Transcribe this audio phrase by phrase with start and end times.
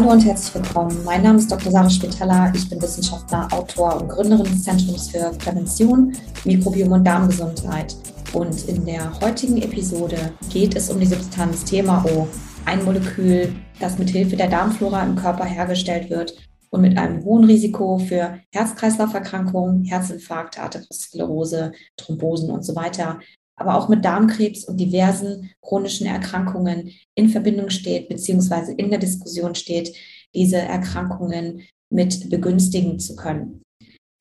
[0.00, 0.96] Hallo und herzlich willkommen.
[1.04, 1.70] Mein Name ist Dr.
[1.70, 2.50] Sarah Spitaler.
[2.54, 7.94] Ich bin Wissenschaftler, Autor und Gründerin des Zentrums für Prävention, Mikrobiom und Darmgesundheit.
[8.32, 12.26] Und in der heutigen Episode geht es um die Substanz TMAO,
[12.64, 16.34] ein Molekül, das mit Hilfe der Darmflora im Körper hergestellt wird
[16.70, 23.20] und mit einem hohen Risiko für Herz-Kreislauf-Erkrankungen, Herzinfarkte, Arteriosklerose, Thrombosen und so weiter
[23.60, 29.54] aber auch mit Darmkrebs und diversen chronischen Erkrankungen in Verbindung steht, beziehungsweise in der Diskussion
[29.54, 29.94] steht,
[30.34, 33.62] diese Erkrankungen mit begünstigen zu können.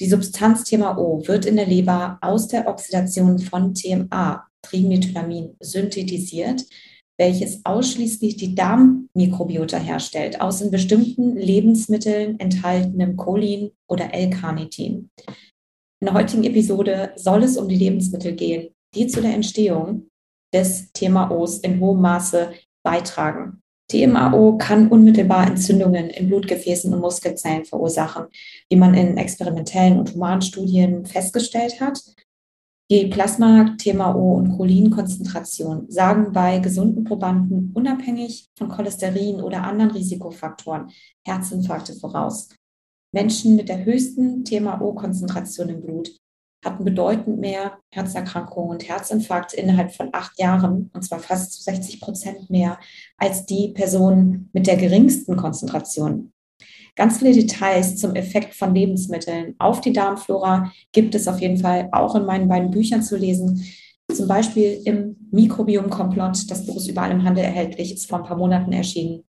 [0.02, 6.66] Die Substanz TMAO wird in der Leber aus der Oxidation von TMA, Trimethylamin, synthetisiert,
[7.18, 15.10] welches ausschließlich die Darmmikrobiota herstellt, aus in bestimmten Lebensmitteln enthaltenem Cholin oder L-Carnitin.
[16.02, 20.10] In der heutigen Episode soll es um die Lebensmittel gehen, die zu der Entstehung
[20.54, 23.62] des TMAOs in hohem Maße beitragen.
[23.92, 28.26] TMAO kann unmittelbar Entzündungen in Blutgefäßen und Muskelzellen verursachen,
[28.70, 32.00] wie man in experimentellen und humanen Studien festgestellt hat.
[32.92, 40.90] Die Plasma, TMAO und Cholinkonzentration sagen bei gesunden Probanden unabhängig von Cholesterin oder anderen Risikofaktoren
[41.26, 42.50] Herzinfarkte voraus.
[43.12, 46.12] Menschen mit der höchsten TMAO-Konzentration im Blut
[46.64, 52.02] hatten bedeutend mehr Herzerkrankungen und Herzinfarkte innerhalb von acht Jahren, und zwar fast zu 60
[52.02, 52.80] Prozent mehr
[53.18, 56.34] als die Personen mit der geringsten Konzentration.
[56.96, 61.88] Ganz viele Details zum Effekt von Lebensmitteln auf die Darmflora gibt es auf jeden Fall
[61.94, 63.66] auch in meinen beiden Büchern zu lesen.
[64.14, 68.38] Zum Beispiel im Mikrobiom-Komplott, das Buch ist überall im Handel erhältlich, ist vor ein paar
[68.38, 69.24] Monaten erschienen.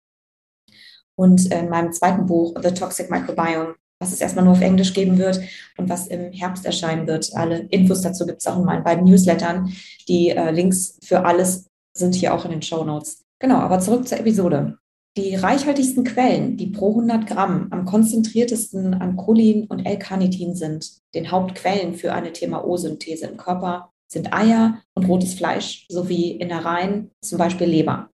[1.14, 5.18] Und in meinem zweiten Buch, The Toxic Microbiome, was es erstmal nur auf Englisch geben
[5.18, 5.40] wird
[5.76, 7.34] und was im Herbst erscheinen wird.
[7.34, 9.72] Alle Infos dazu gibt es auch in meinen beiden Newslettern.
[10.08, 13.24] Die äh, Links für alles sind hier auch in den Show Notes.
[13.40, 14.78] Genau, aber zurück zur Episode.
[15.16, 21.32] Die reichhaltigsten Quellen, die pro 100 Gramm am konzentriertesten an Cholin und L-Carnitin sind, den
[21.32, 27.66] Hauptquellen für eine TMAO-Synthese im Körper, sind Eier und rotes Fleisch sowie Innereien, zum Beispiel
[27.66, 28.10] Leber.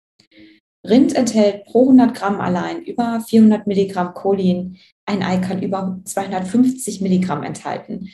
[0.88, 7.02] Rind enthält pro 100 Gramm allein über 400 Milligramm Cholin, ein Ei kann über 250
[7.02, 8.10] Milligramm enthalten.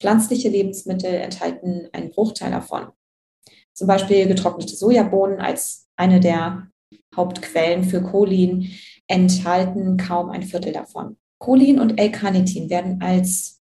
[0.00, 2.88] Pflanzliche Lebensmittel enthalten einen Bruchteil davon.
[3.74, 6.68] Zum Beispiel getrocknete Sojabohnen als eine der
[7.14, 8.70] Hauptquellen für Cholin
[9.06, 11.16] enthalten kaum ein Viertel davon.
[11.38, 13.60] Cholin und L-Carnitin werden als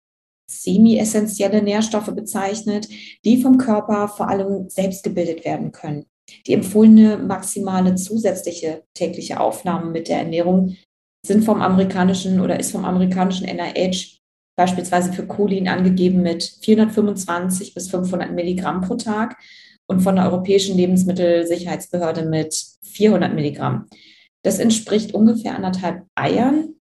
[0.50, 2.88] semi-essentielle Nährstoffe bezeichnet,
[3.24, 6.06] die vom Körper vor allem selbst gebildet werden können.
[6.46, 10.76] Die empfohlene maximale zusätzliche tägliche Aufnahme mit der Ernährung
[11.26, 14.18] sind vom amerikanischen oder ist vom amerikanischen NIH
[14.56, 19.36] beispielsweise für Cholin angegeben mit 425 bis 500 Milligramm pro Tag
[19.86, 23.86] und von der Europäischen Lebensmittelsicherheitsbehörde mit 400 Milligramm.
[24.42, 26.74] Das entspricht ungefähr anderthalb Eiern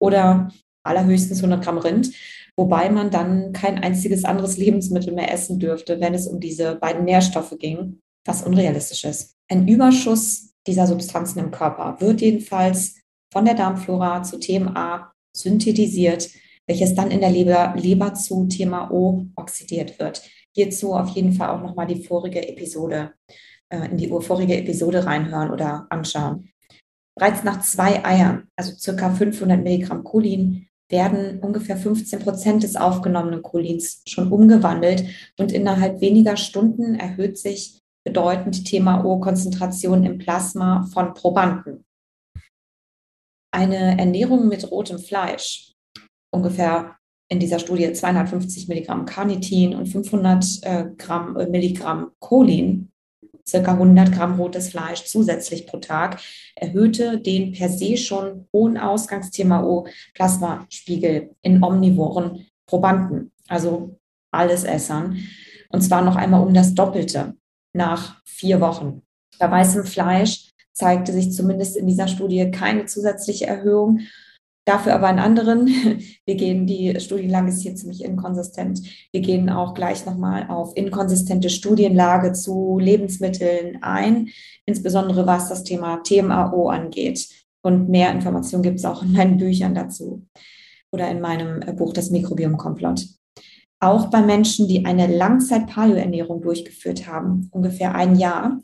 [0.00, 0.52] oder
[0.84, 2.12] allerhöchstens 100 Gramm Rind,
[2.56, 7.04] wobei man dann kein einziges anderes Lebensmittel mehr essen dürfte, wenn es um diese beiden
[7.04, 9.34] Nährstoffe ging, was unrealistisch ist.
[9.48, 12.96] Ein Überschuss dieser Substanzen im Körper wird jedenfalls
[13.32, 16.28] von der Darmflora zu TMA synthetisiert,
[16.66, 20.22] welches dann in der Leber, Leber zu TMAO oxidiert wird.
[20.54, 23.14] Hierzu auf jeden Fall auch nochmal die vorige Episode,
[23.70, 26.50] äh, in die vorige Episode reinhören oder anschauen.
[27.16, 33.42] Bereits nach zwei Eiern, also circa 500 Milligramm Cholin, werden ungefähr 15 Prozent des aufgenommenen
[33.42, 35.04] Cholins schon umgewandelt
[35.38, 41.84] und innerhalb weniger Stunden erhöht sich bedeutend die TMAO-Konzentration im Plasma von Probanden.
[43.52, 45.72] Eine Ernährung mit rotem Fleisch,
[46.30, 46.98] ungefähr
[47.28, 52.92] in dieser Studie 250 Milligramm Carnitin und 500 äh, Gramm, äh, Milligramm Cholin,
[53.46, 56.20] circa 100 Gramm rotes Fleisch zusätzlich pro Tag,
[56.54, 63.98] erhöhte den per se schon hohen Ausgangs-TMAO-Plasmaspiegel in omnivoren Probanden, also
[64.30, 65.18] alles Essern,
[65.70, 67.37] und zwar noch einmal um das Doppelte
[67.72, 69.02] nach vier Wochen.
[69.38, 74.00] Bei weißem Fleisch zeigte sich zumindest in dieser Studie keine zusätzliche Erhöhung.
[74.64, 75.66] Dafür aber in anderen.
[76.26, 78.82] Wir gehen, die Studienlage ist hier ziemlich inkonsistent.
[79.12, 84.28] Wir gehen auch gleich nochmal auf inkonsistente Studienlage zu Lebensmitteln ein,
[84.66, 87.28] insbesondere was das Thema TMAO angeht.
[87.62, 90.26] Und mehr Informationen gibt es auch in meinen Büchern dazu
[90.92, 93.06] oder in meinem äh, Buch Das Mikrobiom-Komplott.
[93.80, 98.60] Auch bei Menschen, die eine Langzeit-Paleo-Ernährung durchgeführt haben, ungefähr ein Jahr,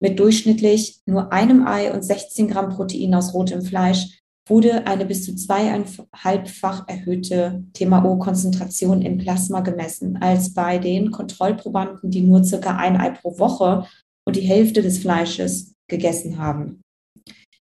[0.00, 5.24] mit durchschnittlich nur einem Ei und 16 Gramm Protein aus rotem Fleisch wurde eine bis
[5.24, 12.96] zu zweieinhalbfach erhöhte TMAO-Konzentration im Plasma gemessen, als bei den Kontrollprobanden, die nur circa ein
[12.96, 13.86] Ei pro Woche
[14.24, 16.82] und die Hälfte des Fleisches gegessen haben.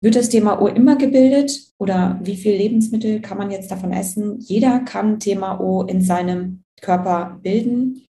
[0.02, 4.38] Wird das Thema O immer gebildet oder wie viel Lebensmittel kann man jetzt davon essen?
[4.40, 8.06] Jeder kann Thema O in seinem Körper bilden.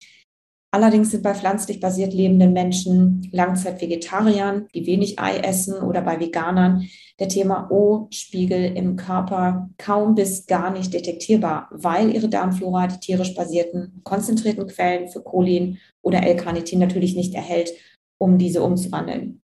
[0.73, 6.89] Allerdings sind bei pflanzlich basiert lebenden Menschen Langzeitvegetariern, die wenig Ei essen oder bei Veganern
[7.19, 13.35] der Thema O-Spiegel im Körper kaum bis gar nicht detektierbar, weil ihre Darmflora die tierisch
[13.35, 17.73] basierten konzentrierten Quellen für Cholin oder L-Carnitin natürlich nicht erhält,
[18.19, 19.41] um diese umzuwandeln.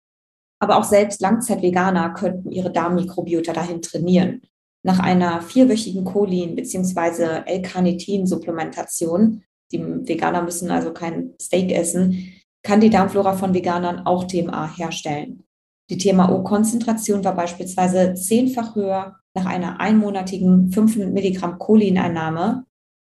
[0.58, 4.42] Aber auch selbst Langzeitveganer könnten ihre Darmmikrobiota dahin trainieren.
[4.82, 7.42] Nach einer vierwöchigen Cholin- bzw.
[7.44, 9.42] L-Carnitin-Supplementation
[9.72, 12.32] die Veganer müssen also kein Steak essen,
[12.62, 15.44] kann die Darmflora von Veganern auch TMA herstellen.
[15.90, 22.64] Die TMAO-Konzentration war beispielsweise zehnfach höher nach einer einmonatigen 500 Milligramm Cholineinnahme,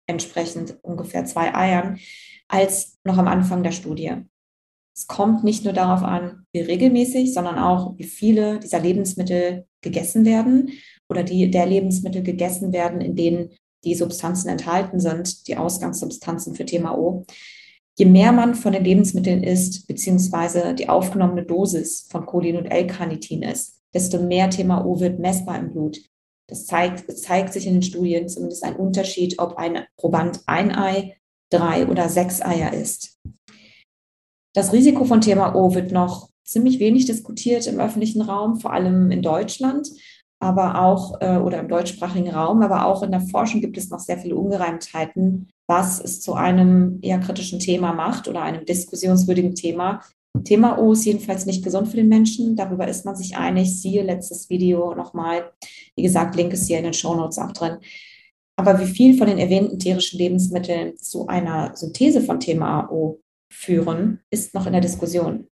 [0.08, 1.99] entsprechend ungefähr zwei Eiern,
[2.49, 4.12] als noch am Anfang der Studie.
[4.94, 10.25] Es kommt nicht nur darauf an, wie regelmäßig, sondern auch, wie viele dieser Lebensmittel gegessen
[10.25, 10.70] werden
[11.08, 13.50] oder die der Lebensmittel gegessen werden, in denen
[13.85, 17.25] die Substanzen enthalten sind, die Ausgangssubstanzen für Thema O.
[17.96, 23.43] Je mehr man von den Lebensmitteln isst, beziehungsweise die aufgenommene Dosis von Cholin und L-Carnitin
[23.43, 26.00] ist, desto mehr Thema O wird messbar im Blut.
[26.49, 31.17] Das zeigt, zeigt sich in den Studien zumindest ein Unterschied, ob ein Proband ein Ei,
[31.50, 33.19] drei oder sechs Eier isst.
[34.55, 39.11] Das Risiko von Thema O wird noch ziemlich wenig diskutiert im öffentlichen Raum, vor allem
[39.11, 39.89] in Deutschland
[40.45, 43.99] aber auch äh, oder im deutschsprachigen Raum, aber auch in der Forschung gibt es noch
[43.99, 50.03] sehr viele Ungereimtheiten, was es zu einem eher kritischen Thema macht oder einem diskussionswürdigen Thema.
[50.45, 52.57] Thema O ist jedenfalls nicht gesund für den Menschen.
[52.57, 53.81] Darüber ist man sich einig.
[53.81, 55.53] Siehe letztes Video nochmal.
[55.97, 57.79] Wie gesagt, Link ist hier in den Show Notes auch drin.
[58.57, 63.21] Aber wie viel von den erwähnten tierischen Lebensmitteln zu einer Synthese von Thema O
[63.55, 65.49] führen, ist noch in der Diskussion.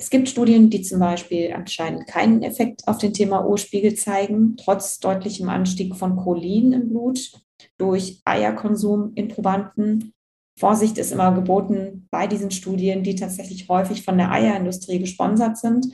[0.00, 4.98] Es gibt Studien, die zum Beispiel anscheinend keinen Effekt auf den Thema O-Spiegel zeigen, trotz
[4.98, 7.32] deutlichem Anstieg von Cholin im Blut
[7.76, 10.14] durch Eierkonsum in Probanden.
[10.58, 15.86] Vorsicht ist immer geboten bei diesen Studien, die tatsächlich häufig von der Eierindustrie gesponsert sind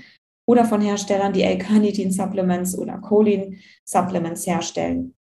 [0.48, 5.16] oder von Herstellern, die L-Carnitin-Supplements oder Cholin-Supplements herstellen.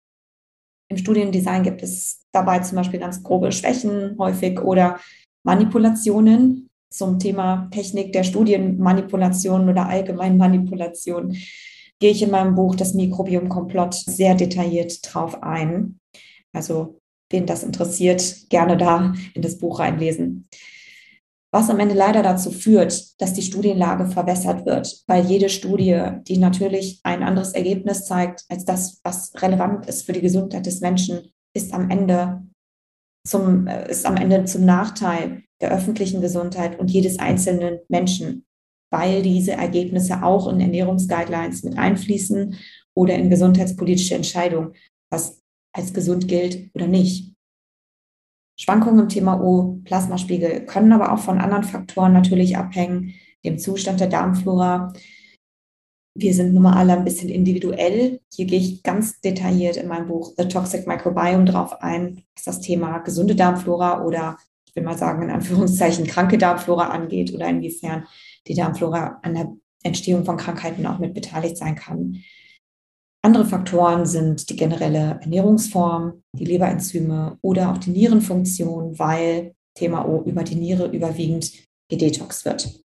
[0.90, 5.00] Im Studiendesign gibt es dabei zum Beispiel ganz grobe Schwächen häufig oder
[5.44, 11.36] Manipulationen, zum Thema Technik der Studienmanipulation oder allgemein Manipulation
[11.98, 15.98] gehe ich in meinem Buch Das Mikrobiom Komplott sehr detailliert drauf ein.
[16.52, 17.00] Also
[17.30, 20.48] wen das interessiert, gerne da in das Buch reinlesen.
[21.52, 26.38] Was am Ende leider dazu führt, dass die Studienlage verwässert wird, weil jede Studie, die
[26.38, 31.32] natürlich ein anderes Ergebnis zeigt als das, was relevant ist für die Gesundheit des Menschen,
[31.54, 32.42] ist am Ende
[33.26, 38.44] zum, äh, ist am Ende zum Nachteil der öffentlichen Gesundheit und jedes einzelnen Menschen,
[38.90, 42.56] weil diese Ergebnisse auch in Ernährungsguidelines mit einfließen
[42.94, 44.74] oder in gesundheitspolitische Entscheidungen,
[45.10, 45.42] was
[45.72, 47.32] als gesund gilt oder nicht.
[48.56, 54.06] Schwankungen im Thema O-Plasmaspiegel können aber auch von anderen Faktoren natürlich abhängen, dem Zustand der
[54.08, 54.92] Darmflora.
[56.16, 58.20] Wir sind nun mal alle ein bisschen individuell.
[58.32, 62.60] Hier gehe ich ganz detailliert in meinem Buch The Toxic Microbiome drauf ein, was das
[62.60, 64.38] Thema gesunde Darmflora oder
[64.74, 68.06] ich will mal sagen, in Anführungszeichen kranke Darmflora angeht oder inwiefern
[68.46, 69.52] die Darmflora an der
[69.84, 72.22] Entstehung von Krankheiten auch mit beteiligt sein kann.
[73.22, 80.22] Andere Faktoren sind die generelle Ernährungsform, die Leberenzyme oder auch die Nierenfunktion, weil Thema O
[80.24, 81.52] über die Niere überwiegend
[81.88, 82.83] gedetox wird.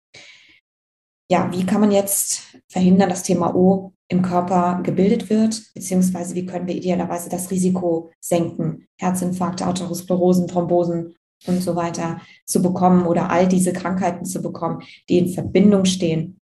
[1.31, 6.45] Ja, wie kann man jetzt verhindern, dass Thema O im Körper gebildet wird, beziehungsweise wie
[6.45, 11.15] können wir idealerweise das Risiko senken, Herzinfarkte, Arteriosklerosen, Thrombosen
[11.47, 16.41] und so weiter zu bekommen oder all diese Krankheiten zu bekommen, die in Verbindung stehen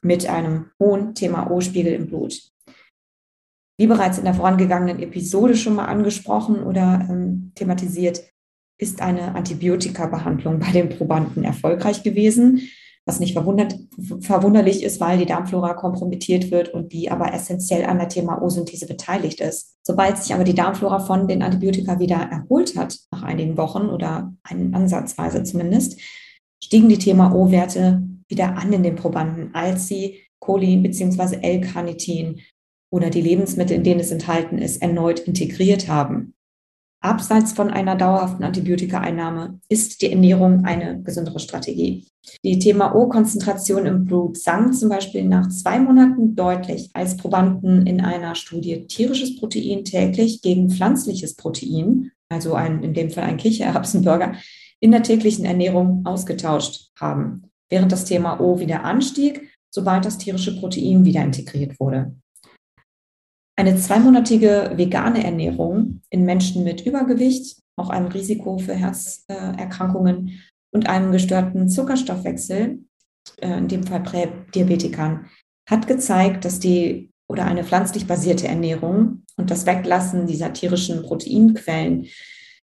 [0.00, 2.40] mit einem hohen Thema O-Spiegel im Blut.
[3.76, 8.22] Wie bereits in der vorangegangenen Episode schon mal angesprochen oder ähm, thematisiert,
[8.78, 12.62] ist eine Antibiotika-Behandlung bei den Probanden erfolgreich gewesen
[13.10, 18.08] was nicht verwunderlich ist, weil die Darmflora kompromittiert wird und die aber essentiell an der
[18.08, 19.74] TMAO-Synthese beteiligt ist.
[19.82, 24.32] Sobald sich aber die Darmflora von den Antibiotika wieder erholt hat, nach einigen Wochen oder
[24.44, 25.98] einen Ansatzweise zumindest,
[26.62, 31.38] stiegen die TMAO-Werte wieder an in den Probanden, als sie Cholin bzw.
[31.42, 32.38] L-Carnitin
[32.92, 36.34] oder die Lebensmittel, in denen es enthalten ist, erneut integriert haben.
[37.00, 42.06] Abseits von einer dauerhaften Antibiotikaeinnahme ist die Ernährung eine gesündere Strategie.
[42.44, 48.34] Die TMAO-Konzentration im Blut sank zum Beispiel nach zwei Monaten deutlich, als Probanden in einer
[48.34, 54.34] Studie tierisches Protein täglich gegen pflanzliches Protein, also ein, in dem Fall ein Kichererbsenburger,
[54.80, 61.04] in der täglichen Ernährung ausgetauscht haben, während das TMAO wieder anstieg sobald das tierische Protein
[61.04, 62.14] wieder integriert wurde.
[63.60, 70.40] Eine zweimonatige vegane Ernährung in Menschen mit Übergewicht, auch einem Risiko für Herzerkrankungen
[70.72, 72.78] und einem gestörten Zuckerstoffwechsel,
[73.42, 75.26] äh, in dem Fall Prädiabetikern,
[75.68, 82.06] hat gezeigt, dass die oder eine pflanzlich basierte Ernährung und das Weglassen dieser tierischen Proteinquellen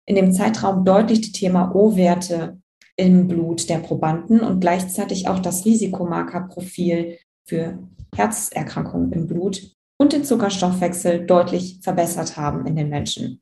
[0.06, 2.58] in dem Zeitraum deutlich die Thema O-Werte
[2.96, 10.24] im Blut der Probanden und gleichzeitig auch das Risikomarkerprofil für Herzerkrankungen im Blut und den
[10.24, 13.40] Zuckerstoffwechsel deutlich verbessert haben in den Menschen.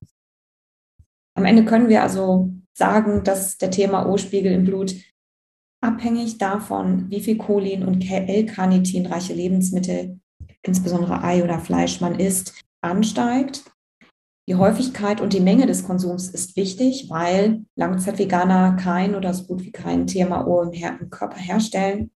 [1.36, 4.94] Am Ende können wir also sagen, dass der Thema O-Spiegel im Blut
[5.80, 10.20] abhängig davon, wie viel Cholin und L-Carnitin reiche Lebensmittel,
[10.62, 13.64] insbesondere Ei oder Fleisch man isst, ansteigt.
[14.46, 19.62] Die Häufigkeit und die Menge des Konsums ist wichtig, weil Langzeitveganer kein oder so gut
[19.62, 22.10] wie kein TMAO im, Körper herstellen.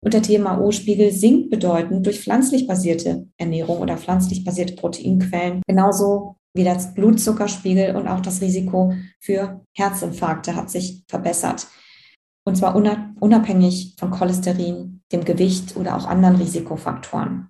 [0.00, 6.64] Und der TMAO-Spiegel sinkt bedeutend durch pflanzlich basierte Ernährung oder pflanzlich basierte Proteinquellen, genauso wie
[6.64, 11.66] das Blutzuckerspiegel und auch das Risiko für Herzinfarkte hat sich verbessert.
[12.46, 17.48] Und zwar unabhängig von Cholesterin, dem Gewicht oder auch anderen Risikofaktoren.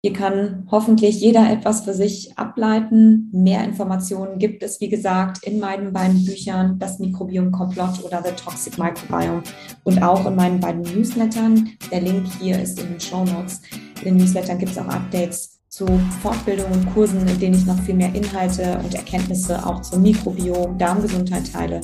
[0.00, 3.30] Hier kann hoffentlich jeder etwas für sich ableiten.
[3.32, 8.30] Mehr Informationen gibt es, wie gesagt, in meinen beiden Büchern, das Mikrobiom Komplott oder The
[8.30, 9.42] Toxic Microbiome
[9.82, 11.70] und auch in meinen beiden Newslettern.
[11.90, 13.60] Der Link hier ist in den Show Notes.
[13.98, 15.84] In den Newslettern gibt es auch Updates zu
[16.22, 20.78] Fortbildungen und Kursen, in denen ich noch viel mehr Inhalte und Erkenntnisse auch zum Mikrobiom,
[20.78, 21.80] Darmgesundheit teile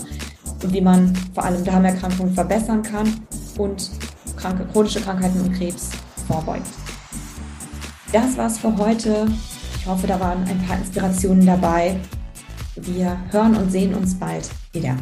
[0.62, 3.12] und wie man vor allem Darmerkrankungen verbessern kann
[3.58, 3.90] und
[4.36, 5.90] kranke, chronische Krankheiten und Krebs
[6.28, 6.83] vorbeugt.
[8.14, 9.26] Das war's für heute.
[9.76, 11.96] Ich hoffe, da waren ein paar Inspirationen dabei.
[12.76, 14.96] Wir hören und sehen uns bald wieder.